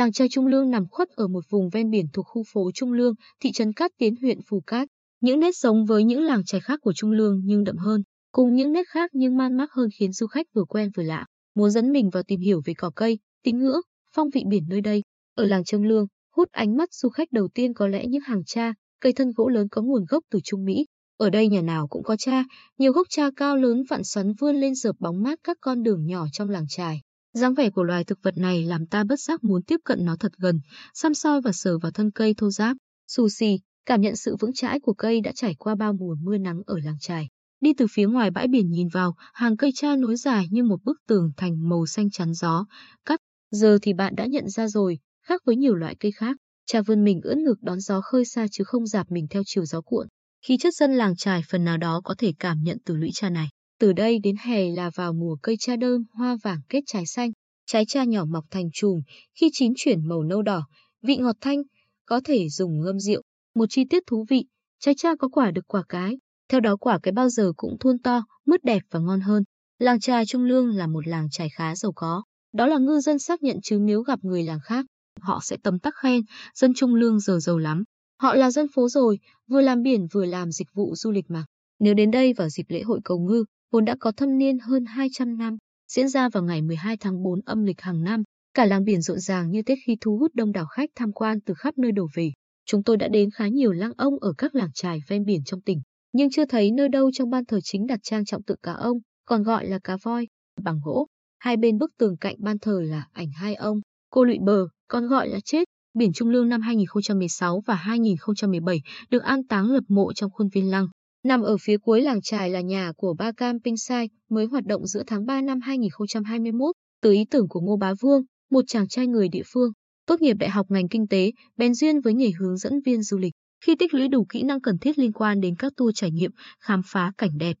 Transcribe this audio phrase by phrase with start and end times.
[0.00, 2.92] Làng chài Trung Lương nằm khuất ở một vùng ven biển thuộc khu phố Trung
[2.92, 4.88] Lương, thị trấn Cát Tiến huyện Phù Cát.
[5.20, 8.02] Những nét giống với những làng chài khác của Trung Lương nhưng đậm hơn,
[8.32, 11.26] cùng những nét khác nhưng man mác hơn khiến du khách vừa quen vừa lạ,
[11.54, 13.80] muốn dẫn mình vào tìm hiểu về cỏ cây, tín ngưỡng,
[14.14, 15.02] phong vị biển nơi đây.
[15.34, 16.06] Ở làng Trung Lương,
[16.36, 19.48] hút ánh mắt du khách đầu tiên có lẽ những hàng cha, cây thân gỗ
[19.48, 20.86] lớn có nguồn gốc từ Trung Mỹ.
[21.16, 22.44] Ở đây nhà nào cũng có cha,
[22.78, 26.06] nhiều gốc cha cao lớn vặn xoắn vươn lên dợp bóng mát các con đường
[26.06, 27.00] nhỏ trong làng trài
[27.32, 30.16] dáng vẻ của loài thực vật này làm ta bất giác muốn tiếp cận nó
[30.16, 30.60] thật gần,
[30.94, 32.76] xăm soi và sờ vào thân cây thô ráp.
[33.08, 36.38] Xù xì, cảm nhận sự vững chãi của cây đã trải qua bao mùa mưa
[36.38, 37.28] nắng ở làng trài.
[37.60, 40.84] Đi từ phía ngoài bãi biển nhìn vào, hàng cây tra nối dài như một
[40.84, 42.66] bức tường thành màu xanh chắn gió.
[43.04, 46.36] Cắt, giờ thì bạn đã nhận ra rồi, khác với nhiều loại cây khác,
[46.66, 49.64] cha vươn mình ưỡn ngực đón gió khơi xa chứ không dạp mình theo chiều
[49.64, 50.08] gió cuộn.
[50.46, 53.30] Khi chất dân làng trài phần nào đó có thể cảm nhận từ lũy cha
[53.30, 53.48] này.
[53.80, 57.30] Từ đây đến hè là vào mùa cây cha đơn, hoa vàng kết trái xanh,
[57.66, 59.00] trái cha nhỏ mọc thành chùm,
[59.34, 60.62] khi chín chuyển màu nâu đỏ,
[61.02, 61.62] vị ngọt thanh,
[62.06, 63.22] có thể dùng ngâm rượu.
[63.54, 64.44] Một chi tiết thú vị,
[64.80, 67.98] trái cha có quả được quả cái, theo đó quả cái bao giờ cũng thuôn
[67.98, 69.44] to, mứt đẹp và ngon hơn.
[69.78, 72.22] Làng trà Trung Lương là một làng trài khá giàu có,
[72.52, 74.86] đó là ngư dân xác nhận chứ nếu gặp người làng khác,
[75.20, 76.22] họ sẽ tấm tắc khen,
[76.54, 77.84] dân Trung Lương giờ giàu lắm.
[78.20, 81.44] Họ là dân phố rồi, vừa làm biển vừa làm dịch vụ du lịch mà.
[81.78, 84.84] Nếu đến đây vào dịp lễ hội cầu ngư, vốn đã có thâm niên hơn
[84.84, 85.56] 200 năm,
[85.92, 88.22] diễn ra vào ngày 12 tháng 4 âm lịch hàng năm,
[88.54, 91.40] cả làng biển rộn ràng như Tết khi thu hút đông đảo khách tham quan
[91.40, 92.30] từ khắp nơi đổ về.
[92.66, 95.60] Chúng tôi đã đến khá nhiều lăng ông ở các làng trài ven biển trong
[95.60, 95.80] tỉnh,
[96.12, 98.98] nhưng chưa thấy nơi đâu trong ban thờ chính đặt trang trọng tượng cá ông,
[99.24, 100.26] còn gọi là cá voi,
[100.62, 101.06] bằng gỗ.
[101.38, 105.06] Hai bên bức tường cạnh ban thờ là ảnh hai ông, cô lụy bờ, còn
[105.06, 110.12] gọi là chết, Biển Trung Lương năm 2016 và 2017 được an táng lập mộ
[110.12, 110.86] trong khuôn viên lăng.
[111.24, 114.86] Nằm ở phía cuối làng trài là nhà của Ba Cam Site mới hoạt động
[114.86, 119.06] giữa tháng 3 năm 2021, từ ý tưởng của Ngô Bá Vương, một chàng trai
[119.06, 119.72] người địa phương,
[120.06, 123.18] tốt nghiệp đại học ngành kinh tế, bèn duyên với nghề hướng dẫn viên du
[123.18, 123.32] lịch.
[123.64, 126.30] Khi tích lũy đủ kỹ năng cần thiết liên quan đến các tour trải nghiệm,
[126.60, 127.56] khám phá cảnh đẹp,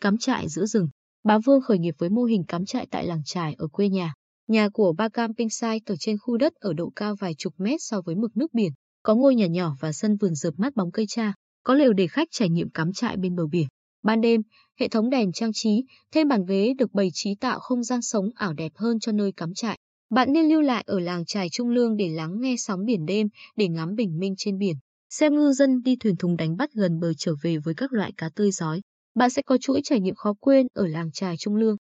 [0.00, 0.88] cắm trại giữa rừng,
[1.24, 4.14] Bá Vương khởi nghiệp với mô hình cắm trại tại làng trài ở quê nhà.
[4.48, 7.76] Nhà của Ba Cam Site ở trên khu đất ở độ cao vài chục mét
[7.78, 8.72] so với mực nước biển,
[9.02, 12.06] có ngôi nhà nhỏ và sân vườn rợp mát bóng cây cha, có lều để
[12.06, 13.66] khách trải nghiệm cắm trại bên bờ biển.
[14.02, 14.42] Ban đêm,
[14.80, 18.30] hệ thống đèn trang trí, thêm bàn ghế được bày trí tạo không gian sống
[18.34, 19.78] ảo đẹp hơn cho nơi cắm trại.
[20.10, 23.26] Bạn nên lưu lại ở làng trài Trung Lương để lắng nghe sóng biển đêm,
[23.56, 24.76] để ngắm bình minh trên biển.
[25.10, 28.12] Xem ngư dân đi thuyền thúng đánh bắt gần bờ trở về với các loại
[28.16, 28.80] cá tươi giói.
[29.14, 31.76] Bạn sẽ có chuỗi trải nghiệm khó quên ở làng trài Trung Lương.